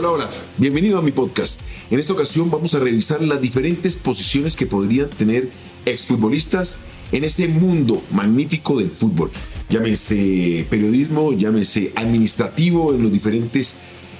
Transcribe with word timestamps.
Hola, 0.00 0.12
hola, 0.12 0.30
bienvenido 0.56 0.96
a 0.96 1.02
mi 1.02 1.10
podcast. 1.12 1.60
En 1.90 2.00
esta 2.00 2.14
ocasión 2.14 2.50
vamos 2.50 2.74
a 2.74 2.78
revisar 2.78 3.20
las 3.20 3.38
diferentes 3.38 3.96
posiciones 3.96 4.56
que 4.56 4.64
podrían 4.64 5.10
tener 5.10 5.50
exfutbolistas 5.84 6.76
en 7.12 7.24
ese 7.24 7.48
mundo 7.48 8.02
magnífico 8.10 8.78
del 8.78 8.90
fútbol. 8.90 9.30
Llámese 9.68 10.66
periodismo, 10.70 11.34
llámese 11.34 11.92
administrativo 11.96 12.94
en 12.94 13.02
los 13.02 13.12
diferentes 13.12 13.76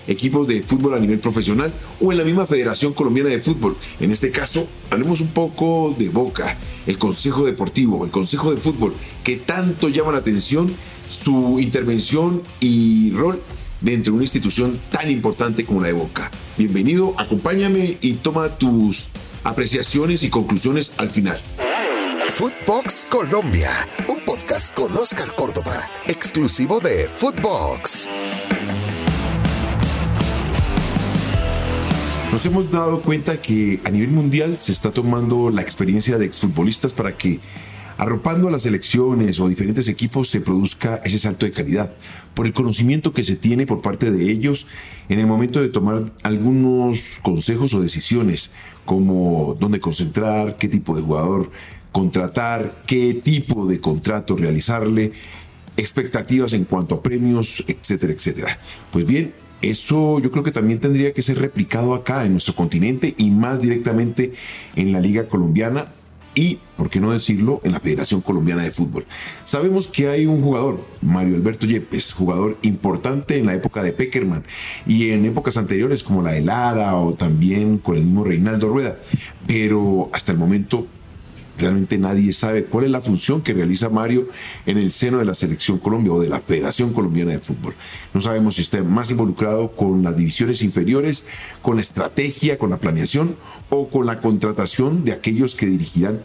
equipos 0.06 0.46
de 0.46 0.62
fútbol 0.62 0.92
a 0.92 0.98
nivel 0.98 1.18
profesional 1.18 1.72
o 1.98 2.12
en 2.12 2.18
la 2.18 2.24
misma 2.24 2.46
Federación 2.46 2.92
Colombiana 2.92 3.30
de 3.30 3.40
Fútbol. 3.40 3.74
En 4.00 4.10
este 4.10 4.30
caso, 4.30 4.68
hablemos 4.90 5.22
un 5.22 5.28
poco 5.28 5.96
de 5.98 6.10
Boca, 6.10 6.58
el 6.86 6.98
Consejo 6.98 7.46
Deportivo, 7.46 8.04
el 8.04 8.10
Consejo 8.10 8.54
de 8.54 8.60
Fútbol, 8.60 8.92
que 9.24 9.36
tanto 9.36 9.88
llama 9.88 10.12
la 10.12 10.18
atención 10.18 10.74
su 11.08 11.58
intervención 11.58 12.42
y 12.60 13.12
rol 13.12 13.40
dentro 13.80 14.12
de 14.12 14.16
una 14.16 14.24
institución 14.24 14.78
tan 14.90 15.10
importante 15.10 15.64
como 15.64 15.80
la 15.80 15.88
de 15.88 15.94
Boca. 15.94 16.30
Bienvenido, 16.56 17.14
acompáñame 17.18 17.98
y 18.00 18.14
toma 18.14 18.58
tus 18.58 19.08
apreciaciones 19.44 20.22
y 20.22 20.30
conclusiones 20.30 20.94
al 20.98 21.10
final. 21.10 21.40
Footbox 22.30 23.06
Colombia, 23.10 23.70
un 24.08 24.24
podcast 24.24 24.74
con 24.74 24.96
Oscar 24.96 25.34
Córdoba, 25.34 25.90
exclusivo 26.06 26.78
de 26.80 27.08
Footbox. 27.08 28.08
Nos 32.30 32.46
hemos 32.46 32.70
dado 32.70 33.02
cuenta 33.02 33.42
que 33.42 33.80
a 33.84 33.90
nivel 33.90 34.10
mundial 34.10 34.56
se 34.56 34.70
está 34.70 34.92
tomando 34.92 35.50
la 35.50 35.62
experiencia 35.62 36.16
de 36.16 36.26
exfutbolistas 36.26 36.92
para 36.94 37.16
que 37.16 37.40
arropando 38.00 38.48
a 38.48 38.50
las 38.50 38.64
elecciones 38.64 39.38
o 39.40 39.48
diferentes 39.50 39.86
equipos 39.86 40.30
se 40.30 40.40
produzca 40.40 41.02
ese 41.04 41.18
salto 41.18 41.44
de 41.44 41.52
calidad, 41.52 41.92
por 42.32 42.46
el 42.46 42.54
conocimiento 42.54 43.12
que 43.12 43.24
se 43.24 43.36
tiene 43.36 43.66
por 43.66 43.82
parte 43.82 44.10
de 44.10 44.30
ellos 44.30 44.66
en 45.10 45.18
el 45.18 45.26
momento 45.26 45.60
de 45.60 45.68
tomar 45.68 46.10
algunos 46.22 47.18
consejos 47.20 47.74
o 47.74 47.82
decisiones, 47.82 48.52
como 48.86 49.54
dónde 49.60 49.80
concentrar, 49.80 50.56
qué 50.56 50.66
tipo 50.66 50.96
de 50.96 51.02
jugador 51.02 51.50
contratar, 51.92 52.82
qué 52.86 53.20
tipo 53.22 53.66
de 53.66 53.80
contrato 53.80 54.34
realizarle, 54.34 55.12
expectativas 55.76 56.54
en 56.54 56.64
cuanto 56.64 56.94
a 56.94 57.02
premios, 57.02 57.62
etcétera, 57.68 58.14
etcétera. 58.14 58.58
Pues 58.92 59.04
bien, 59.04 59.34
eso 59.60 60.20
yo 60.20 60.30
creo 60.30 60.42
que 60.42 60.52
también 60.52 60.80
tendría 60.80 61.12
que 61.12 61.20
ser 61.20 61.38
replicado 61.38 61.92
acá 61.92 62.24
en 62.24 62.32
nuestro 62.32 62.54
continente 62.54 63.14
y 63.18 63.30
más 63.30 63.60
directamente 63.60 64.32
en 64.74 64.90
la 64.90 65.00
Liga 65.00 65.28
Colombiana 65.28 65.88
y, 66.34 66.58
por 66.76 66.90
qué 66.90 67.00
no 67.00 67.10
decirlo, 67.10 67.60
en 67.64 67.72
la 67.72 67.80
Federación 67.80 68.20
Colombiana 68.20 68.62
de 68.62 68.70
Fútbol. 68.70 69.04
Sabemos 69.44 69.88
que 69.88 70.08
hay 70.08 70.26
un 70.26 70.42
jugador, 70.42 70.80
Mario 71.02 71.36
Alberto 71.36 71.66
Yepes, 71.66 72.12
jugador 72.12 72.56
importante 72.62 73.38
en 73.38 73.46
la 73.46 73.54
época 73.54 73.82
de 73.82 73.92
Peckerman 73.92 74.44
y 74.86 75.10
en 75.10 75.24
épocas 75.24 75.56
anteriores 75.56 76.02
como 76.02 76.22
la 76.22 76.32
de 76.32 76.42
Lara 76.42 76.94
o 76.96 77.14
también 77.14 77.78
con 77.78 77.96
el 77.96 78.04
mismo 78.04 78.24
Reinaldo 78.24 78.68
Rueda, 78.68 78.98
pero 79.46 80.08
hasta 80.12 80.32
el 80.32 80.38
momento 80.38 80.86
realmente 81.60 81.98
nadie 81.98 82.32
sabe 82.32 82.64
cuál 82.64 82.84
es 82.86 82.90
la 82.90 83.00
función 83.00 83.42
que 83.42 83.54
realiza 83.54 83.88
Mario 83.88 84.28
en 84.66 84.78
el 84.78 84.90
seno 84.90 85.18
de 85.18 85.24
la 85.24 85.34
Selección 85.34 85.78
Colombia 85.78 86.12
o 86.12 86.20
de 86.20 86.28
la 86.28 86.40
Federación 86.40 86.92
Colombiana 86.92 87.32
de 87.32 87.38
Fútbol. 87.38 87.74
No 88.12 88.20
sabemos 88.20 88.56
si 88.56 88.62
está 88.62 88.82
más 88.82 89.10
involucrado 89.10 89.72
con 89.72 90.02
las 90.02 90.16
divisiones 90.16 90.62
inferiores, 90.62 91.26
con 91.62 91.76
la 91.76 91.82
estrategia, 91.82 92.58
con 92.58 92.70
la 92.70 92.78
planeación 92.78 93.36
o 93.68 93.88
con 93.88 94.06
la 94.06 94.20
contratación 94.20 95.04
de 95.04 95.12
aquellos 95.12 95.54
que 95.54 95.66
dirigirán 95.66 96.20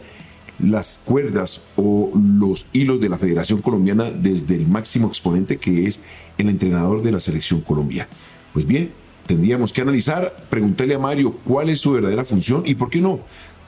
las 0.58 1.00
cuerdas 1.04 1.60
o 1.76 2.10
los 2.14 2.66
hilos 2.72 3.00
de 3.00 3.08
la 3.08 3.18
Federación 3.18 3.60
Colombiana 3.60 4.10
desde 4.10 4.56
el 4.56 4.66
máximo 4.66 5.06
exponente 5.08 5.58
que 5.58 5.86
es 5.86 6.00
el 6.38 6.48
entrenador 6.48 7.02
de 7.02 7.12
la 7.12 7.20
Selección 7.20 7.60
Colombia. 7.60 8.08
Pues 8.52 8.66
bien, 8.66 8.90
tendríamos 9.26 9.72
que 9.72 9.82
analizar, 9.82 10.34
preguntarle 10.48 10.94
a 10.94 10.98
Mario 10.98 11.32
cuál 11.44 11.68
es 11.68 11.80
su 11.80 11.92
verdadera 11.92 12.24
función 12.24 12.62
y 12.64 12.74
por 12.74 12.88
qué 12.88 13.00
no 13.00 13.20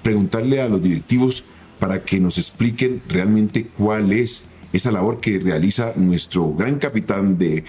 preguntarle 0.03 0.63
a 0.63 0.69
los 0.69 0.83
directivos 0.83 1.45
para 1.79 2.05
que 2.05 2.21
nos 2.21 2.39
expliquen 2.39 3.03
realmente 3.09 3.67
cuál 3.67 4.13
es 4.13 4.47
esa 4.73 4.91
labor 4.93 5.21
que 5.21 5.39
realiza 5.39 5.93
nuestro 5.97 6.53
gran 6.55 6.79
capitán 6.79 7.39
de 7.39 7.65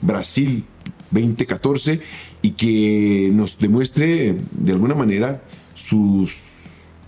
Brasil 0.00 0.64
2014 1.10 2.00
y 2.42 2.50
que 2.52 3.30
nos 3.32 3.58
demuestre 3.58 4.36
de 4.50 4.72
alguna 4.72 4.94
manera 4.94 5.42
sus 5.74 6.62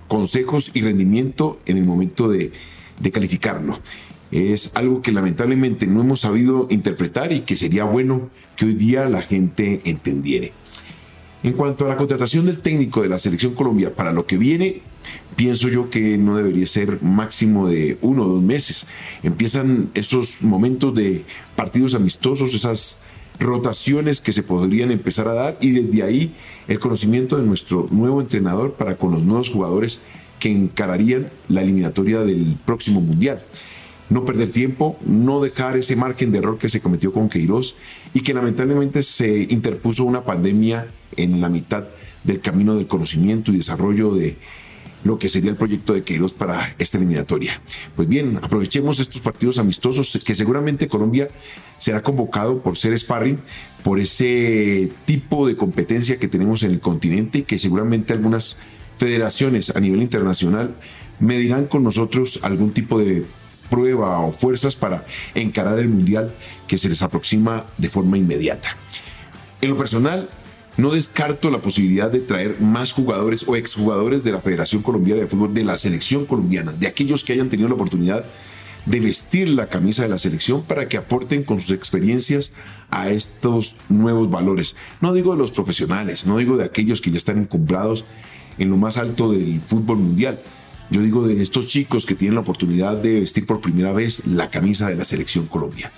consejos 0.08 0.70
y 0.74 0.82
rendimiento 0.82 1.58
en 1.66 1.76
el 1.76 1.84
momento 1.84 2.28
de, 2.28 2.52
de 3.00 3.10
calificarlo. 3.10 3.78
Es 4.30 4.72
algo 4.74 5.02
que 5.02 5.12
lamentablemente 5.12 5.86
no 5.86 6.00
hemos 6.00 6.20
sabido 6.20 6.66
interpretar 6.70 7.32
y 7.32 7.40
que 7.40 7.56
sería 7.56 7.84
bueno 7.84 8.30
que 8.56 8.66
hoy 8.66 8.74
día 8.74 9.08
la 9.08 9.22
gente 9.22 9.80
entendiera. 9.84 10.48
En 11.42 11.52
cuanto 11.52 11.84
a 11.84 11.88
la 11.88 11.96
contratación 11.96 12.46
del 12.46 12.60
técnico 12.60 13.02
de 13.02 13.08
la 13.08 13.18
selección 13.18 13.54
Colombia 13.54 13.94
para 13.94 14.12
lo 14.12 14.26
que 14.26 14.38
viene, 14.38 14.80
pienso 15.36 15.68
yo 15.68 15.90
que 15.90 16.16
no 16.16 16.36
debería 16.36 16.66
ser 16.66 17.02
máximo 17.02 17.68
de 17.68 17.98
uno 18.00 18.24
o 18.24 18.28
dos 18.28 18.42
meses. 18.42 18.86
Empiezan 19.22 19.90
esos 19.94 20.42
momentos 20.42 20.94
de 20.94 21.24
partidos 21.56 21.94
amistosos, 21.94 22.54
esas 22.54 22.98
rotaciones 23.38 24.20
que 24.20 24.32
se 24.32 24.42
podrían 24.42 24.90
empezar 24.90 25.28
a 25.28 25.34
dar 25.34 25.58
y 25.60 25.70
desde 25.70 26.02
ahí 26.02 26.34
el 26.68 26.78
conocimiento 26.78 27.36
de 27.36 27.42
nuestro 27.42 27.88
nuevo 27.90 28.20
entrenador 28.20 28.74
para 28.74 28.96
con 28.96 29.10
los 29.10 29.22
nuevos 29.24 29.50
jugadores 29.50 30.02
que 30.38 30.50
encararían 30.50 31.28
la 31.48 31.62
eliminatoria 31.62 32.20
del 32.20 32.56
próximo 32.64 33.00
mundial 33.00 33.44
no 34.10 34.24
perder 34.24 34.50
tiempo, 34.50 34.98
no 35.04 35.40
dejar 35.40 35.76
ese 35.76 35.96
margen 35.96 36.30
de 36.32 36.38
error 36.38 36.58
que 36.58 36.68
se 36.68 36.80
cometió 36.80 37.12
con 37.12 37.28
Queiroz 37.28 37.76
y 38.12 38.20
que 38.20 38.34
lamentablemente 38.34 39.02
se 39.02 39.46
interpuso 39.50 40.04
una 40.04 40.24
pandemia 40.24 40.86
en 41.16 41.40
la 41.40 41.48
mitad 41.48 41.84
del 42.22 42.40
camino 42.40 42.74
del 42.74 42.86
conocimiento 42.86 43.52
y 43.52 43.58
desarrollo 43.58 44.14
de 44.14 44.36
lo 45.04 45.18
que 45.18 45.28
sería 45.28 45.50
el 45.50 45.56
proyecto 45.56 45.92
de 45.92 46.02
Queiroz 46.02 46.32
para 46.32 46.74
esta 46.78 46.98
eliminatoria. 46.98 47.60
Pues 47.94 48.08
bien, 48.08 48.40
aprovechemos 48.42 48.98
estos 48.98 49.20
partidos 49.20 49.58
amistosos 49.58 50.18
que 50.24 50.34
seguramente 50.34 50.88
Colombia 50.88 51.28
será 51.78 52.02
convocado 52.02 52.62
por 52.62 52.76
ser 52.76 52.98
sparring, 52.98 53.38
por 53.82 54.00
ese 54.00 54.90
tipo 55.04 55.46
de 55.46 55.56
competencia 55.56 56.18
que 56.18 56.26
tenemos 56.26 56.62
en 56.62 56.72
el 56.72 56.80
continente 56.80 57.38
y 57.38 57.42
que 57.42 57.58
seguramente 57.58 58.12
algunas 58.12 58.56
federaciones 58.96 59.74
a 59.76 59.80
nivel 59.80 60.02
internacional 60.02 60.74
medirán 61.20 61.66
con 61.66 61.84
nosotros 61.84 62.40
algún 62.42 62.72
tipo 62.72 62.98
de 62.98 63.24
prueba 63.70 64.20
o 64.20 64.32
fuerzas 64.32 64.76
para 64.76 65.06
encarar 65.34 65.78
el 65.78 65.88
Mundial 65.88 66.34
que 66.66 66.78
se 66.78 66.88
les 66.88 67.02
aproxima 67.02 67.66
de 67.76 67.88
forma 67.88 68.16
inmediata. 68.16 68.76
En 69.60 69.70
lo 69.70 69.76
personal, 69.76 70.28
no 70.76 70.90
descarto 70.90 71.50
la 71.50 71.60
posibilidad 71.60 72.10
de 72.10 72.20
traer 72.20 72.60
más 72.60 72.92
jugadores 72.92 73.44
o 73.46 73.56
exjugadores 73.56 74.24
de 74.24 74.32
la 74.32 74.40
Federación 74.40 74.82
Colombiana 74.82 75.20
de 75.20 75.26
Fútbol, 75.26 75.54
de 75.54 75.64
la 75.64 75.78
selección 75.78 76.26
colombiana, 76.26 76.72
de 76.72 76.86
aquellos 76.86 77.24
que 77.24 77.32
hayan 77.32 77.48
tenido 77.48 77.68
la 77.68 77.74
oportunidad 77.74 78.24
de 78.86 79.00
vestir 79.00 79.48
la 79.48 79.68
camisa 79.68 80.02
de 80.02 80.08
la 80.08 80.18
selección 80.18 80.62
para 80.62 80.88
que 80.88 80.98
aporten 80.98 81.42
con 81.42 81.58
sus 81.58 81.70
experiencias 81.70 82.52
a 82.90 83.10
estos 83.10 83.76
nuevos 83.88 84.30
valores. 84.30 84.76
No 85.00 85.14
digo 85.14 85.32
de 85.32 85.38
los 85.38 85.50
profesionales, 85.50 86.26
no 86.26 86.36
digo 86.36 86.56
de 86.56 86.64
aquellos 86.64 87.00
que 87.00 87.10
ya 87.10 87.16
están 87.16 87.38
encumbrados 87.38 88.04
en 88.58 88.70
lo 88.70 88.76
más 88.76 88.98
alto 88.98 89.32
del 89.32 89.60
fútbol 89.60 89.98
mundial, 89.98 90.40
yo 90.90 91.00
digo 91.00 91.26
de 91.26 91.40
estos 91.40 91.66
chicos 91.66 92.04
que 92.04 92.14
tienen 92.14 92.34
la 92.34 92.42
oportunidad 92.42 92.96
de 92.96 93.20
vestir 93.20 93.46
por 93.46 93.60
primera 93.60 93.92
vez 93.92 94.26
la 94.26 94.50
camisa 94.50 94.88
de 94.88 94.96
la 94.96 95.04
selección 95.04 95.46
Colombia. 95.46 95.90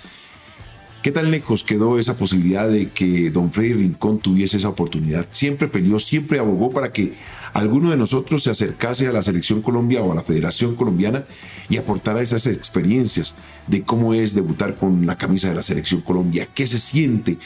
¿Qué 1.07 1.13
tan 1.13 1.31
lejos 1.31 1.63
quedó 1.63 1.99
esa 1.99 2.17
posibilidad 2.17 2.67
de 2.67 2.89
que 2.89 3.31
don 3.31 3.49
Freddy 3.49 3.75
Rincón 3.75 4.17
tuviese 4.19 4.57
esa 4.57 4.67
oportunidad? 4.67 5.25
Siempre 5.31 5.69
peleó, 5.69 5.99
siempre 5.99 6.37
abogó 6.37 6.69
para 6.69 6.91
que 6.91 7.13
alguno 7.53 7.91
de 7.91 7.95
nosotros 7.95 8.43
se 8.43 8.49
acercase 8.49 9.07
a 9.07 9.13
la 9.13 9.21
selección 9.21 9.61
Colombia 9.61 10.01
o 10.01 10.11
a 10.11 10.15
la 10.15 10.21
Federación 10.21 10.75
Colombiana 10.75 11.23
y 11.69 11.77
aportara 11.77 12.21
esas 12.21 12.45
experiencias 12.45 13.35
de 13.67 13.83
cómo 13.83 14.13
es 14.13 14.35
debutar 14.35 14.75
con 14.75 15.05
la 15.05 15.17
camisa 15.17 15.47
de 15.47 15.55
la 15.55 15.63
selección 15.63 16.01
Colombia, 16.01 16.49
qué 16.53 16.67
se 16.67 16.77
siente 16.77 17.37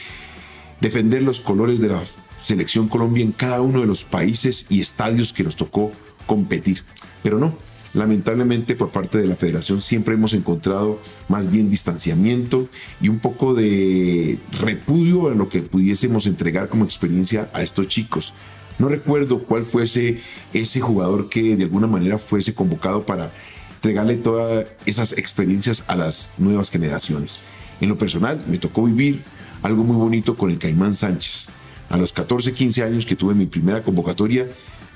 defender 0.80 1.22
los 1.22 1.38
colores 1.38 1.78
de 1.78 1.86
la 1.86 2.02
selección 2.42 2.88
Colombia 2.88 3.22
en 3.22 3.30
cada 3.30 3.60
uno 3.60 3.82
de 3.82 3.86
los 3.86 4.02
países 4.02 4.66
y 4.70 4.80
estadios 4.80 5.32
que 5.32 5.44
nos 5.44 5.54
tocó 5.54 5.92
competir. 6.26 6.82
Pero 7.22 7.38
no, 7.38 7.56
lamentablemente 7.94 8.74
por 8.74 8.90
parte 8.90 9.18
de 9.18 9.26
la 9.26 9.36
federación 9.36 9.80
siempre 9.80 10.14
hemos 10.14 10.32
encontrado 10.34 10.98
más 11.28 11.50
bien 11.50 11.70
distanciamiento 11.70 12.68
y 13.00 13.08
un 13.08 13.18
poco 13.18 13.54
de 13.54 14.38
repudio 14.60 15.30
en 15.30 15.38
lo 15.38 15.48
que 15.48 15.62
pudiésemos 15.62 16.26
entregar 16.26 16.68
como 16.68 16.84
experiencia 16.84 17.50
a 17.52 17.62
estos 17.62 17.88
chicos. 17.88 18.32
No 18.78 18.88
recuerdo 18.88 19.44
cuál 19.44 19.64
fuese 19.64 20.20
ese 20.52 20.80
jugador 20.80 21.28
que 21.28 21.56
de 21.56 21.64
alguna 21.64 21.86
manera 21.86 22.18
fuese 22.18 22.54
convocado 22.54 23.04
para 23.04 23.30
entregarle 23.74 24.16
todas 24.16 24.66
esas 24.86 25.12
experiencias 25.12 25.84
a 25.88 25.96
las 25.96 26.32
nuevas 26.38 26.70
generaciones. 26.70 27.40
En 27.80 27.88
lo 27.88 27.98
personal, 27.98 28.42
me 28.48 28.58
tocó 28.58 28.84
vivir 28.84 29.22
algo 29.62 29.84
muy 29.84 29.96
bonito 29.96 30.36
con 30.36 30.50
el 30.50 30.58
Caimán 30.58 30.94
Sánchez. 30.94 31.46
A 31.90 31.96
los 31.96 32.12
14, 32.12 32.52
15 32.52 32.84
años 32.84 33.04
que 33.04 33.16
tuve 33.16 33.34
mi 33.34 33.46
primera 33.46 33.82
convocatoria, 33.82 34.46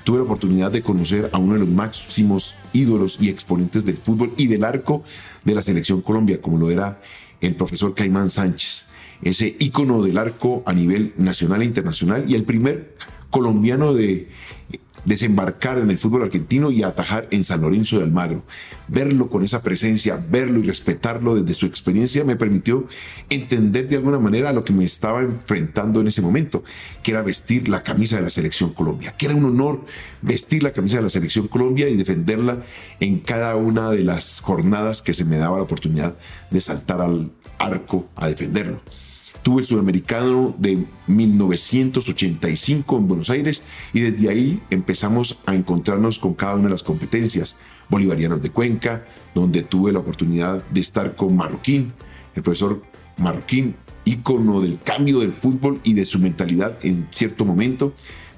tuve 0.07 0.19
la 0.19 0.23
oportunidad 0.23 0.71
de 0.71 0.81
conocer 0.81 1.29
a 1.33 1.37
uno 1.37 1.55
de 1.55 1.59
los 1.59 1.67
máximos 1.67 2.55
ídolos 2.71 3.17
y 3.19 3.27
exponentes 3.27 3.83
del 3.83 3.97
fútbol 3.97 4.31
y 4.37 4.47
del 4.47 4.63
arco 4.63 5.03
de 5.43 5.53
la 5.53 5.61
selección 5.61 5.99
Colombia, 5.99 6.39
como 6.39 6.57
lo 6.57 6.71
era 6.71 7.01
el 7.41 7.55
profesor 7.55 7.93
Caimán 7.93 8.29
Sánchez. 8.29 8.85
ese 9.21 9.57
ícono 9.59 10.01
del 10.01 10.17
arco 10.17 10.63
a 10.65 10.73
nivel 10.73 11.13
nacional 11.17 11.61
e 11.61 11.65
internacional 11.65 12.23
y 12.25 12.35
el 12.35 12.45
primer 12.45 12.95
colombiano 13.29 13.93
de 13.93 14.29
desembarcar 15.07 15.77
en 15.77 15.89
el 15.89 15.97
fútbol 15.97 16.23
argentino 16.23 16.69
y 16.69 16.83
atajar 16.83 17.29
en 17.31 17.45
San 17.45 17.61
Lorenzo 17.61 17.97
de 17.97 18.03
Almagro. 18.03 18.43
Verlo 18.89 19.29
con 19.29 19.41
esa 19.43 19.63
presencia, 19.63 20.21
verlo 20.29 20.59
y 20.59 20.63
respetarlo 20.63 21.35
desde 21.35 21.53
su 21.53 21.65
experiencia 21.65 22.25
me 22.25 22.35
permitió 22.35 22.85
entender 23.29 23.87
de 23.87 23.95
alguna 23.95 24.19
manera 24.19 24.51
lo 24.51 24.65
que 24.65 24.73
me 24.73 24.83
estaba 24.83 25.21
enfrentando 25.21 26.01
en 26.01 26.07
ese 26.07 26.21
momento, 26.21 26.61
que 27.03 27.11
era 27.11 27.21
vestir 27.21 27.69
la 27.69 27.83
camisa 27.83 28.17
de 28.17 28.23
la 28.23 28.29
selección 28.29 28.73
Colombia, 28.73 29.15
que 29.17 29.27
era 29.27 29.35
un 29.35 29.45
honor 29.45 29.85
vestir 30.21 30.61
la 30.61 30.73
camisa 30.73 30.97
de 30.97 31.03
la 31.03 31.09
selección 31.09 31.47
Colombia 31.47 31.87
y 31.87 31.95
defenderla 31.95 32.63
en 32.99 33.19
cada 33.19 33.55
una 33.55 33.89
de 33.91 34.03
las 34.03 34.41
jornadas 34.41 35.01
que 35.01 35.13
se 35.13 35.23
me 35.23 35.37
daba 35.37 35.57
la 35.57 35.63
oportunidad 35.63 36.15
de 36.51 36.59
saltar 36.59 36.99
al 36.99 37.31
arco 37.59 38.09
a 38.17 38.27
defenderlo. 38.27 38.81
Tuve 39.43 39.61
el 39.61 39.67
Sudamericano 39.67 40.53
de 40.57 40.85
1985 41.07 42.97
en 42.97 43.07
Buenos 43.07 43.29
Aires 43.29 43.63
y 43.93 44.01
desde 44.01 44.29
ahí 44.29 44.59
empezamos 44.69 45.37
a 45.45 45.55
encontrarnos 45.55 46.19
con 46.19 46.33
cada 46.33 46.55
una 46.55 46.63
de 46.63 46.71
las 46.71 46.83
competencias. 46.83 47.55
Bolivarianos 47.89 48.41
de 48.41 48.49
Cuenca, 48.49 49.05
donde 49.33 49.63
tuve 49.63 49.93
la 49.93 49.99
oportunidad 49.99 50.63
de 50.65 50.81
estar 50.81 51.15
con 51.15 51.35
Marroquín, 51.35 51.93
el 52.35 52.43
profesor 52.43 52.81
Marroquín, 53.17 53.75
ícono 54.03 54.61
del 54.61 54.79
cambio 54.79 55.19
del 55.19 55.31
fútbol 55.31 55.79
y 55.83 55.93
de 55.93 56.05
su 56.05 56.19
mentalidad 56.19 56.77
en 56.83 57.07
cierto 57.11 57.45
momento. 57.45 57.93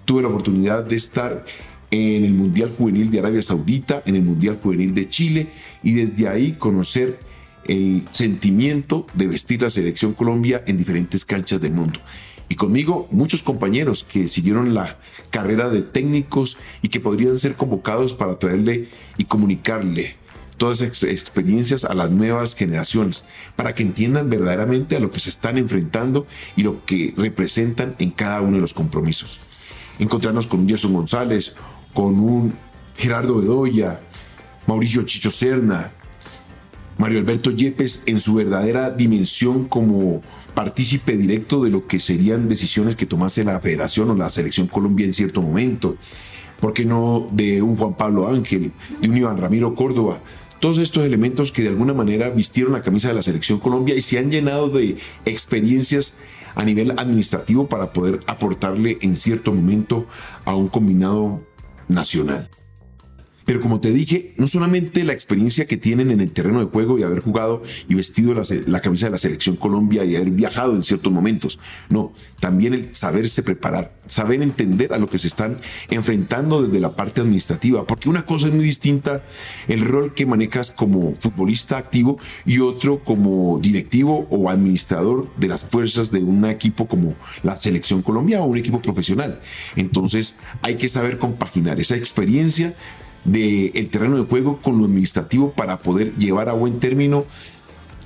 Tuve 0.06 0.22
la 0.22 0.28
oportunidad 0.28 0.84
de 0.84 0.96
estar 0.96 1.46
en 1.92 2.24
el 2.24 2.34
Mundial 2.34 2.74
Juvenil 2.78 3.10
de 3.10 3.19
Arabia 3.19 3.42
Saudita, 3.42 4.04
en 4.06 4.16
el 4.16 4.22
Mundial 4.22 4.60
Juvenil 4.62 4.94
de 4.94 5.10
Chile 5.10 5.48
y 5.84 5.94
desde 5.94 6.28
ahí 6.28 6.54
conocer 6.54 7.19
el 7.65 8.07
sentimiento 8.11 9.06
de 9.13 9.27
vestir 9.27 9.61
la 9.61 9.69
selección 9.69 10.13
Colombia 10.13 10.63
en 10.67 10.77
diferentes 10.77 11.25
canchas 11.25 11.61
del 11.61 11.73
mundo. 11.73 12.00
Y 12.50 12.56
conmigo 12.56 13.07
muchos 13.11 13.44
compañeros 13.44 14.03
que 14.03 14.27
siguieron 14.27 14.73
la 14.73 14.97
carrera 15.29 15.69
de 15.69 15.83
técnicos 15.83 16.57
y 16.81 16.89
que 16.89 17.00
podrían 17.00 17.38
ser 17.38 17.53
convocados 17.53 18.13
para 18.13 18.39
traerle 18.39 18.88
y 19.17 19.25
comunicarle 19.25 20.15
todas 20.57 20.81
esas 20.81 21.03
experiencias 21.03 21.85
a 21.85 21.94
las 21.94 22.11
nuevas 22.11 22.53
generaciones, 22.53 23.23
para 23.56 23.73
que 23.73 23.83
entiendan 23.83 24.29
verdaderamente 24.29 24.97
a 24.97 25.00
lo 25.00 25.09
que 25.09 25.19
se 25.19 25.29
están 25.29 25.57
enfrentando 25.57 26.27
y 26.55 26.63
lo 26.63 26.85
que 26.85 27.13
representan 27.15 27.95
en 27.97 28.12
cada 28.12 28.41
uno 28.41 28.57
de 28.57 28.62
los 28.62 28.73
compromisos. 28.73 29.39
Encontrarnos 30.00 30.47
con 30.47 30.62
un 30.62 30.69
Gerson 30.69 30.94
González, 30.94 31.55
con 31.94 32.19
un 32.19 32.53
Gerardo 32.97 33.38
Bedoya, 33.38 34.01
Mauricio 34.67 35.03
Chicho 35.03 35.31
Serna, 35.31 35.91
Mario 37.00 37.19
Alberto 37.19 37.51
Yepes 37.51 38.04
en 38.07 38.19
su 38.19 38.34
verdadera 38.34 38.90
dimensión 38.92 39.69
como 39.69 40.22
partícipe 40.54 41.16
directo 41.16 41.63
de 41.63 41.69
lo 41.69 41.88
que 41.88 42.01
serían 42.01 42.50
decisiones 42.50 42.98
que 42.98 43.06
tomase 43.06 43.46
la 43.46 43.57
Federación 43.62 44.12
o 44.12 44.16
la 44.16 44.30
Selección 44.30 44.68
Colombia 44.68 45.06
en 45.06 45.13
cierto 45.13 45.42
momento. 45.42 45.96
¿Por 46.60 46.74
qué 46.74 46.84
no 46.84 47.30
de 47.31 47.62
un 47.62 47.78
Juan 47.78 47.94
Pablo 47.94 48.28
Ángel, 48.28 48.74
de 49.00 49.07
un 49.07 49.16
Iván 49.16 49.38
Ramiro 49.38 49.75
Córdoba? 49.75 50.19
Todos 50.60 50.78
estos 50.78 51.06
elementos 51.06 51.54
que 51.54 51.62
de 51.62 51.69
alguna 51.69 51.94
manera 51.94 52.31
vistieron 52.31 52.74
la 52.74 52.81
camisa 52.81 53.07
de 53.07 53.13
la 53.13 53.22
Selección 53.22 53.60
Colombia 53.60 53.96
y 53.96 54.01
se 54.01 54.19
han 54.19 54.30
llenado 54.30 54.68
de 54.68 54.98
experiencias 55.24 56.16
a 56.54 56.66
nivel 56.66 56.92
administrativo 56.92 57.69
para 57.69 57.94
poder 57.94 58.19
aportarle 58.28 58.98
en 59.00 59.16
cierto 59.16 59.54
momento 59.54 60.06
a 60.44 60.54
un 60.54 60.68
combinado 60.68 61.42
nacional. 61.88 62.50
Pero 63.50 63.62
como 63.62 63.80
te 63.80 63.92
dije, 63.92 64.36
no 64.38 64.46
solamente 64.46 65.04
la 65.04 65.13
experiencia 65.13 65.66
que 65.66 65.75
tienen 65.75 66.12
en 66.12 66.22
el 66.22 66.30
terreno 66.30 66.60
de 66.60 66.66
juego 66.66 67.00
y 67.00 67.01
haber 67.01 67.19
jugado 67.19 67.63
y 67.88 67.96
vestido 67.96 68.36
la, 68.36 68.80
camisa 68.80 69.07
de 69.07 69.12
la 69.13 69.18
selección 69.18 69.56
Colombia 69.56 70.06
y 70.06 70.16
haber 70.16 70.30
viajado 70.30 70.75
en 70.75 70.84
ciertos 70.84 71.12
momentos, 71.12 71.60
no, 71.90 72.13
también 72.40 72.75
el 72.75 72.94
saberse 72.94 73.42
preparar, 73.42 73.92
saber 74.06 74.44
entender 74.44 74.94
a 74.94 75.00
lo 75.00 75.10
que 75.10 75.18
se 75.18 75.28
están 75.28 75.57
enfrentando 75.90 76.62
desde 76.62 76.80
la 76.80 76.96
parte 76.96 77.22
administrativa, 77.22 77.88
porque 77.88 78.07
una 78.07 78.24
cosa 78.24 78.50
es 78.50 78.54
muy 78.54 78.66
distinta 78.66 79.24
el 79.68 79.84
rol 79.84 80.13
que 80.13 80.28
manejas 80.28 80.69
como 80.69 81.16
futbolista 81.16 81.80
activo 81.80 82.19
y 82.46 82.60
otro 82.60 83.04
como 83.04 83.57
directivo 83.60 84.28
o 84.30 84.51
administrador 84.51 85.28
de 85.38 85.48
las 85.48 85.66
fuerzas 85.66 86.12
de 86.12 86.19
un 86.19 86.46
equipo 86.46 86.86
como 86.86 87.16
la 87.42 87.56
selección 87.56 88.04
Colombia 88.04 88.42
o 88.42 88.46
un 88.46 88.57
equipo 88.57 88.80
profesional. 88.80 89.42
Entonces 89.75 90.36
hay 90.62 90.75
que 90.75 90.88
saber 90.88 91.18
compaginar 91.18 91.80
esa 91.80 91.96
experiencia 91.96 92.75
del 93.24 93.89
terreno 93.89 94.18
de 94.18 94.24
juego 94.24 94.60
con 94.62 94.77
lo 94.77 94.86
administrativo 94.86 95.51
para 95.51 95.80
poder 95.80 96.16
llevar 96.16 96.50
a 96.50 96.54
buen 96.54 96.80
término 96.80 97.25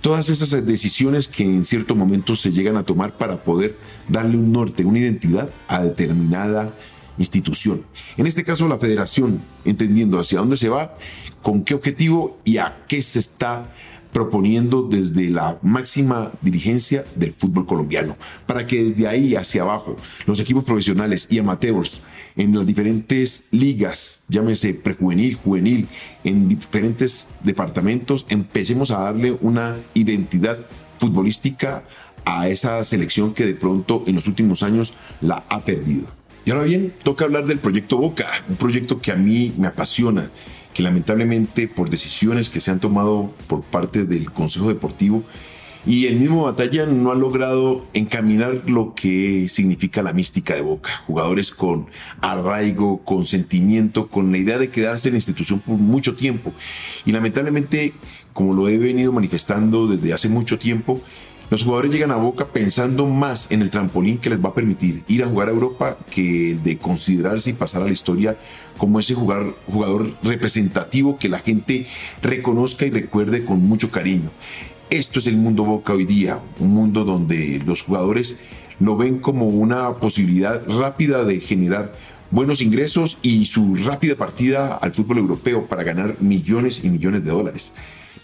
todas 0.01 0.29
esas 0.29 0.65
decisiones 0.65 1.29
que 1.29 1.43
en 1.43 1.63
cierto 1.63 1.95
momento 1.95 2.35
se 2.35 2.51
llegan 2.51 2.75
a 2.75 2.83
tomar 2.83 3.17
para 3.17 3.37
poder 3.37 3.77
darle 4.09 4.37
un 4.37 4.51
norte, 4.51 4.83
una 4.83 4.99
identidad 4.99 5.49
a 5.67 5.81
determinada 5.81 6.73
institución. 7.17 7.83
En 8.17 8.27
este 8.27 8.43
caso 8.43 8.67
la 8.67 8.77
federación, 8.77 9.41
entendiendo 9.63 10.19
hacia 10.19 10.39
dónde 10.39 10.57
se 10.57 10.67
va, 10.67 10.97
con 11.41 11.63
qué 11.63 11.73
objetivo 11.73 12.37
y 12.43 12.57
a 12.57 12.83
qué 12.87 13.01
se 13.01 13.19
está 13.19 13.71
proponiendo 14.13 14.83
desde 14.83 15.29
la 15.29 15.57
máxima 15.61 16.31
dirigencia 16.41 17.03
del 17.15 17.33
fútbol 17.33 17.65
colombiano, 17.65 18.15
para 18.45 18.65
que 18.67 18.83
desde 18.83 19.07
ahí 19.07 19.35
hacia 19.35 19.63
abajo 19.63 19.97
los 20.25 20.39
equipos 20.39 20.65
profesionales 20.65 21.27
y 21.29 21.39
amateurs 21.39 22.01
en 22.35 22.55
las 22.55 22.65
diferentes 22.65 23.47
ligas, 23.51 24.23
llámese 24.29 24.73
prejuvenil, 24.73 25.35
juvenil, 25.35 25.87
en 26.23 26.47
diferentes 26.47 27.29
departamentos, 27.43 28.25
empecemos 28.29 28.91
a 28.91 28.99
darle 28.99 29.37
una 29.41 29.75
identidad 29.93 30.59
futbolística 30.99 31.83
a 32.25 32.47
esa 32.47 32.83
selección 32.83 33.33
que 33.33 33.45
de 33.45 33.55
pronto 33.55 34.03
en 34.07 34.15
los 34.15 34.27
últimos 34.27 34.63
años 34.63 34.93
la 35.21 35.43
ha 35.49 35.59
perdido. 35.61 36.05
Y 36.45 36.51
ahora 36.51 36.63
bien, 36.63 36.93
toca 37.03 37.25
hablar 37.25 37.45
del 37.45 37.59
proyecto 37.59 37.97
Boca, 37.97 38.27
un 38.49 38.57
proyecto 38.57 38.99
que 38.99 39.11
a 39.11 39.15
mí 39.15 39.53
me 39.57 39.67
apasiona 39.67 40.29
que 40.73 40.83
lamentablemente 40.83 41.67
por 41.67 41.89
decisiones 41.89 42.49
que 42.49 42.61
se 42.61 42.71
han 42.71 42.79
tomado 42.79 43.33
por 43.47 43.61
parte 43.61 44.05
del 44.05 44.31
Consejo 44.31 44.69
Deportivo 44.69 45.23
y 45.85 46.07
el 46.07 46.15
mismo 46.15 46.43
Batalla 46.43 46.85
no 46.85 47.11
ha 47.11 47.15
logrado 47.15 47.85
encaminar 47.93 48.63
lo 48.67 48.93
que 48.95 49.47
significa 49.49 50.01
la 50.01 50.13
mística 50.13 50.55
de 50.55 50.61
Boca. 50.61 51.03
Jugadores 51.07 51.51
con 51.51 51.87
arraigo, 52.21 53.03
con 53.03 53.25
sentimiento, 53.25 54.07
con 54.07 54.31
la 54.31 54.37
idea 54.37 54.57
de 54.57 54.69
quedarse 54.69 55.09
en 55.09 55.15
la 55.15 55.17
institución 55.17 55.59
por 55.59 55.75
mucho 55.75 56.15
tiempo. 56.15 56.53
Y 57.05 57.11
lamentablemente, 57.11 57.93
como 58.31 58.53
lo 58.53 58.69
he 58.69 58.77
venido 58.77 59.11
manifestando 59.11 59.87
desde 59.87 60.13
hace 60.13 60.29
mucho 60.29 60.57
tiempo, 60.57 61.01
los 61.49 61.63
jugadores 61.63 61.91
llegan 61.91 62.11
a 62.11 62.15
Boca 62.15 62.47
pensando 62.47 63.05
más 63.05 63.51
en 63.51 63.61
el 63.61 63.69
trampolín 63.69 64.17
que 64.17 64.29
les 64.29 64.43
va 64.43 64.49
a 64.49 64.53
permitir 64.53 65.03
ir 65.07 65.23
a 65.23 65.27
jugar 65.27 65.49
a 65.49 65.51
Europa 65.51 65.97
que 66.09 66.57
de 66.63 66.77
considerarse 66.77 67.51
y 67.51 67.53
pasar 67.53 67.81
a 67.81 67.85
la 67.85 67.91
historia 67.91 68.37
como 68.77 68.99
ese 68.99 69.13
jugador, 69.13 69.55
jugador 69.71 70.11
representativo 70.23 71.17
que 71.17 71.29
la 71.29 71.39
gente 71.39 71.85
reconozca 72.21 72.85
y 72.85 72.91
recuerde 72.91 73.45
con 73.45 73.61
mucho 73.61 73.91
cariño. 73.91 74.31
Esto 74.89 75.19
es 75.19 75.27
el 75.27 75.37
mundo 75.37 75.63
Boca 75.63 75.93
hoy 75.93 76.05
día, 76.05 76.39
un 76.59 76.69
mundo 76.69 77.03
donde 77.03 77.61
los 77.65 77.83
jugadores 77.83 78.37
lo 78.79 78.97
ven 78.97 79.19
como 79.19 79.47
una 79.47 79.93
posibilidad 79.95 80.61
rápida 80.67 81.23
de 81.23 81.39
generar 81.39 81.93
buenos 82.31 82.61
ingresos 82.61 83.19
y 83.21 83.45
su 83.45 83.75
rápida 83.75 84.15
partida 84.15 84.75
al 84.75 84.91
fútbol 84.91 85.19
europeo 85.19 85.67
para 85.67 85.83
ganar 85.83 86.17
millones 86.19 86.83
y 86.83 86.89
millones 86.89 87.23
de 87.23 87.31
dólares. 87.31 87.73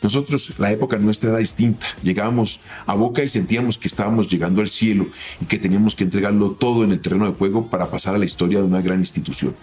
Nosotros, 0.02 0.54
la 0.58 0.72
época 0.72 0.98
nuestra 0.98 1.30
era 1.30 1.40
distinta. 1.40 1.86
Llegábamos 2.04 2.62
a 2.86 2.96
Boca 2.96 3.24
y 3.24 3.30
sentíamos 3.30 3.78
que 3.78 3.88
estábamos 3.88 4.30
llegando 4.30 4.62
al 4.62 4.70
cielo 4.70 5.08
y 5.42 5.46
que 5.46 5.60
teníamos 5.60 5.96
que 5.96 6.06
entregarlo 6.06 6.52
todo 6.52 6.84
en 6.84 6.92
el 6.92 7.02
terreno 7.02 7.26
de 7.26 7.34
juego 7.34 7.68
para 7.68 7.90
pasar 7.92 8.16
a 8.16 8.18
la 8.18 8.26
historia 8.26 8.60
de 8.60 8.66
una 8.66 8.82
gran 8.82 9.00
institución. 9.00 9.56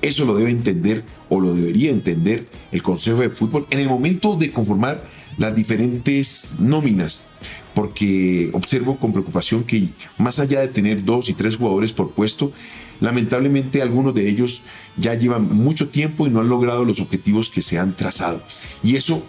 Eso 0.00 0.24
lo 0.24 0.34
debe 0.34 0.50
entender 0.50 1.04
o 1.28 1.40
lo 1.40 1.54
debería 1.54 1.90
entender 1.90 2.48
el 2.72 2.82
Consejo 2.82 3.20
de 3.20 3.30
Fútbol 3.30 3.66
en 3.70 3.78
el 3.78 3.88
momento 3.88 4.34
de 4.34 4.50
conformar 4.50 5.02
las 5.38 5.54
diferentes 5.54 6.56
nóminas, 6.60 7.28
porque 7.74 8.50
observo 8.52 8.96
con 8.98 9.12
preocupación 9.12 9.64
que 9.64 9.88
más 10.18 10.38
allá 10.38 10.60
de 10.60 10.68
tener 10.68 11.04
dos 11.04 11.30
y 11.30 11.34
tres 11.34 11.56
jugadores 11.56 11.92
por 11.92 12.10
puesto, 12.10 12.52
lamentablemente 13.00 13.80
algunos 13.80 14.14
de 14.14 14.28
ellos 14.28 14.62
ya 14.96 15.14
llevan 15.14 15.54
mucho 15.54 15.88
tiempo 15.88 16.26
y 16.26 16.30
no 16.30 16.40
han 16.40 16.48
logrado 16.48 16.84
los 16.84 17.00
objetivos 17.00 17.48
que 17.48 17.62
se 17.62 17.78
han 17.78 17.96
trazado. 17.96 18.42
Y 18.82 18.96
eso 18.96 19.24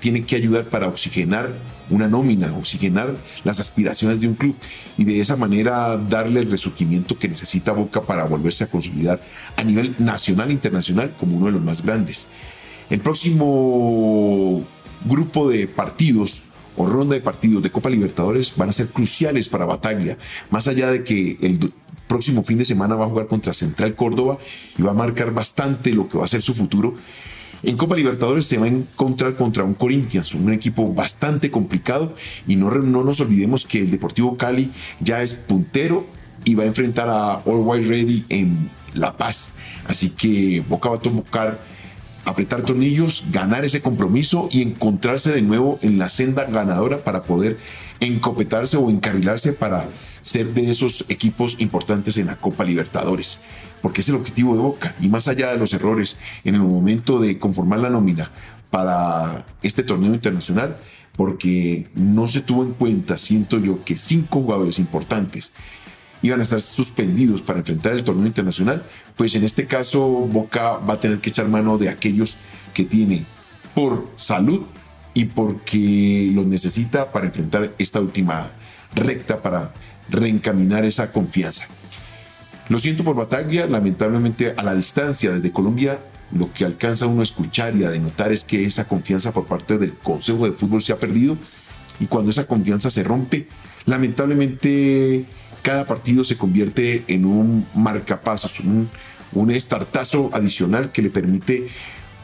tiene 0.00 0.24
que 0.24 0.36
ayudar 0.36 0.64
para 0.64 0.88
oxigenar 0.88 1.50
una 1.90 2.08
nómina, 2.08 2.54
oxigenar 2.56 3.14
las 3.44 3.60
aspiraciones 3.60 4.20
de 4.20 4.28
un 4.28 4.34
club 4.34 4.56
y 4.96 5.04
de 5.04 5.20
esa 5.20 5.36
manera 5.36 5.96
darle 5.96 6.40
el 6.40 6.50
resurgimiento 6.50 7.18
que 7.18 7.28
necesita 7.28 7.72
Boca 7.72 8.02
para 8.02 8.24
volverse 8.24 8.64
a 8.64 8.68
consolidar 8.68 9.22
a 9.56 9.62
nivel 9.62 9.94
nacional 9.98 10.50
e 10.50 10.52
internacional 10.52 11.14
como 11.18 11.36
uno 11.36 11.46
de 11.46 11.52
los 11.52 11.62
más 11.62 11.84
grandes. 11.84 12.26
El 12.90 13.00
próximo 13.00 14.64
grupo 15.04 15.48
de 15.48 15.66
partidos 15.66 16.42
o 16.76 16.86
ronda 16.86 17.14
de 17.14 17.20
partidos 17.20 17.62
de 17.62 17.70
Copa 17.70 17.90
Libertadores 17.90 18.54
van 18.56 18.70
a 18.70 18.72
ser 18.72 18.88
cruciales 18.88 19.48
para 19.48 19.64
Bataglia, 19.64 20.18
más 20.50 20.66
allá 20.66 20.90
de 20.90 21.04
que 21.04 21.38
el 21.40 21.72
próximo 22.08 22.42
fin 22.42 22.58
de 22.58 22.64
semana 22.64 22.94
va 22.96 23.04
a 23.06 23.08
jugar 23.08 23.26
contra 23.26 23.52
Central 23.52 23.94
Córdoba 23.94 24.38
y 24.76 24.82
va 24.82 24.90
a 24.90 24.94
marcar 24.94 25.32
bastante 25.32 25.92
lo 25.92 26.08
que 26.08 26.18
va 26.18 26.24
a 26.24 26.28
ser 26.28 26.42
su 26.42 26.54
futuro 26.54 26.94
En 27.66 27.78
Copa 27.78 27.96
Libertadores 27.96 28.44
se 28.44 28.58
va 28.58 28.66
a 28.66 28.68
encontrar 28.68 29.36
contra 29.36 29.64
un 29.64 29.72
Corinthians, 29.72 30.34
un 30.34 30.52
equipo 30.52 30.92
bastante 30.92 31.50
complicado 31.50 32.14
y 32.46 32.56
no, 32.56 32.70
no 32.70 33.02
nos 33.02 33.20
olvidemos 33.20 33.64
que 33.64 33.78
el 33.78 33.90
Deportivo 33.90 34.36
Cali 34.36 34.70
ya 35.00 35.22
es 35.22 35.32
puntero 35.32 36.04
y 36.44 36.54
va 36.54 36.64
a 36.64 36.66
enfrentar 36.66 37.08
a 37.08 37.38
All 37.46 37.62
White 37.64 37.88
Ready 37.88 38.24
en 38.28 38.70
La 38.92 39.16
Paz. 39.16 39.52
Así 39.86 40.10
que 40.10 40.62
Boca 40.68 40.90
va 40.90 40.96
a 40.96 41.00
tocar 41.00 41.58
apretar 42.26 42.62
tornillos, 42.62 43.24
ganar 43.32 43.64
ese 43.64 43.80
compromiso 43.80 44.48
y 44.52 44.60
encontrarse 44.60 45.32
de 45.32 45.40
nuevo 45.40 45.78
en 45.80 45.96
la 45.98 46.10
senda 46.10 46.44
ganadora 46.44 46.98
para 46.98 47.24
poder 47.24 47.56
encopetarse 48.00 48.76
o 48.76 48.90
encarrilarse 48.90 49.54
para 49.54 49.88
ser 50.20 50.52
de 50.52 50.68
esos 50.68 51.06
equipos 51.08 51.56
importantes 51.60 52.18
en 52.18 52.26
la 52.26 52.36
Copa 52.36 52.64
Libertadores. 52.64 53.40
Porque 53.84 54.00
es 54.00 54.08
el 54.08 54.14
objetivo 54.14 54.56
de 54.56 54.62
Boca. 54.62 54.94
Y 55.02 55.08
más 55.08 55.28
allá 55.28 55.50
de 55.50 55.58
los 55.58 55.74
errores 55.74 56.16
en 56.42 56.54
el 56.54 56.62
momento 56.62 57.18
de 57.18 57.38
conformar 57.38 57.80
la 57.80 57.90
nómina 57.90 58.30
para 58.70 59.44
este 59.62 59.82
torneo 59.82 60.14
internacional, 60.14 60.78
porque 61.14 61.88
no 61.94 62.26
se 62.26 62.40
tuvo 62.40 62.62
en 62.62 62.72
cuenta, 62.72 63.18
siento 63.18 63.58
yo, 63.58 63.84
que 63.84 63.98
cinco 63.98 64.40
jugadores 64.40 64.78
importantes 64.78 65.52
iban 66.22 66.40
a 66.40 66.44
estar 66.44 66.62
suspendidos 66.62 67.42
para 67.42 67.58
enfrentar 67.58 67.92
el 67.92 68.04
torneo 68.04 68.26
internacional, 68.26 68.86
pues 69.16 69.34
en 69.34 69.44
este 69.44 69.66
caso 69.66 70.00
Boca 70.08 70.78
va 70.78 70.94
a 70.94 71.00
tener 71.00 71.20
que 71.20 71.28
echar 71.28 71.46
mano 71.48 71.76
de 71.76 71.90
aquellos 71.90 72.38
que 72.72 72.84
tienen 72.84 73.26
por 73.74 74.08
salud 74.16 74.62
y 75.12 75.26
porque 75.26 76.30
los 76.32 76.46
necesita 76.46 77.12
para 77.12 77.26
enfrentar 77.26 77.74
esta 77.76 78.00
última 78.00 78.52
recta 78.94 79.42
para 79.42 79.74
reencaminar 80.08 80.86
esa 80.86 81.12
confianza. 81.12 81.66
Lo 82.68 82.78
siento 82.78 83.04
por 83.04 83.16
Bataglia, 83.16 83.66
lamentablemente 83.66 84.54
a 84.56 84.62
la 84.62 84.74
distancia 84.74 85.32
desde 85.32 85.52
Colombia 85.52 85.98
lo 86.32 86.52
que 86.52 86.64
alcanza 86.64 87.06
uno 87.06 87.20
a 87.20 87.24
escuchar 87.24 87.76
y 87.76 87.84
a 87.84 87.90
denotar 87.90 88.32
es 88.32 88.44
que 88.44 88.64
esa 88.64 88.88
confianza 88.88 89.32
por 89.32 89.46
parte 89.46 89.78
del 89.78 89.92
Consejo 89.92 90.46
de 90.46 90.52
Fútbol 90.52 90.82
se 90.82 90.92
ha 90.92 90.98
perdido 90.98 91.36
y 92.00 92.06
cuando 92.06 92.30
esa 92.30 92.46
confianza 92.46 92.90
se 92.90 93.04
rompe, 93.04 93.48
lamentablemente 93.86 95.24
cada 95.62 95.86
partido 95.86 96.24
se 96.24 96.36
convierte 96.36 97.04
en 97.06 97.24
un 97.24 97.66
marcapasos, 97.74 98.58
un, 98.60 98.90
un 99.32 99.50
estartazo 99.50 100.30
adicional 100.32 100.90
que 100.90 101.02
le 101.02 101.10
permite 101.10 101.68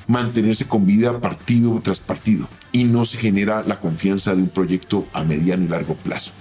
mantenerse 0.08 0.66
con 0.66 0.86
vida 0.86 1.20
partido 1.20 1.80
tras 1.82 2.00
partido 2.00 2.48
y 2.72 2.84
no 2.84 3.04
se 3.04 3.18
genera 3.18 3.62
la 3.62 3.78
confianza 3.78 4.34
de 4.34 4.42
un 4.42 4.48
proyecto 4.48 5.06
a 5.12 5.22
mediano 5.22 5.64
y 5.64 5.68
largo 5.68 5.94
plazo. 5.94 6.32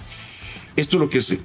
Esto 0.74 0.96
es 0.96 1.00
lo 1.00 1.08
que 1.08 1.20
se, 1.22 1.38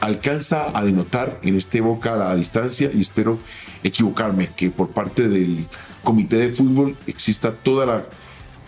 alcanza 0.00 0.76
a 0.76 0.84
denotar 0.84 1.40
en 1.42 1.56
este 1.56 1.80
Boca 1.80 2.30
a 2.30 2.34
distancia 2.34 2.90
y 2.92 3.00
espero 3.00 3.38
equivocarme, 3.82 4.50
que 4.56 4.70
por 4.70 4.90
parte 4.90 5.28
del 5.28 5.66
comité 6.02 6.36
de 6.36 6.50
fútbol 6.50 6.96
exista 7.06 7.52
toda 7.52 7.86
la 7.86 8.04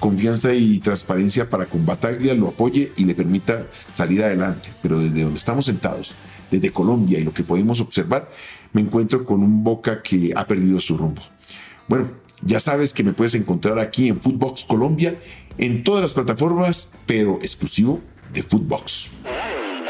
confianza 0.00 0.54
y 0.54 0.78
transparencia 0.78 1.50
para 1.50 1.66
con 1.66 1.84
Bataglia 1.84 2.34
lo 2.34 2.48
apoye 2.48 2.92
y 2.96 3.04
le 3.04 3.14
permita 3.14 3.66
salir 3.92 4.22
adelante. 4.22 4.70
Pero 4.82 5.00
desde 5.00 5.22
donde 5.22 5.38
estamos 5.38 5.66
sentados, 5.66 6.14
desde 6.50 6.70
Colombia 6.70 7.18
y 7.18 7.24
lo 7.24 7.32
que 7.32 7.42
podemos 7.42 7.80
observar, 7.80 8.30
me 8.72 8.80
encuentro 8.80 9.24
con 9.24 9.42
un 9.42 9.64
Boca 9.64 10.02
que 10.02 10.32
ha 10.34 10.44
perdido 10.46 10.80
su 10.80 10.96
rumbo. 10.96 11.22
Bueno, 11.88 12.08
ya 12.42 12.60
sabes 12.60 12.92
que 12.94 13.02
me 13.02 13.12
puedes 13.12 13.34
encontrar 13.34 13.78
aquí 13.78 14.08
en 14.08 14.20
Footbox 14.20 14.64
Colombia, 14.64 15.16
en 15.56 15.82
todas 15.82 16.02
las 16.02 16.12
plataformas, 16.12 16.90
pero 17.06 17.38
exclusivo 17.42 18.00
de 18.32 18.42
Footbox. 18.42 19.10